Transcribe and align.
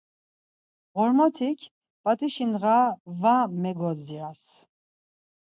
Ğormotik 0.95 1.59
p̌aṫişi 2.03 2.45
ndğa 2.51 2.77
va 3.21 3.35
megodziras. 3.61 4.43